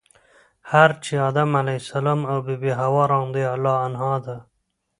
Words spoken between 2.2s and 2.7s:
او بی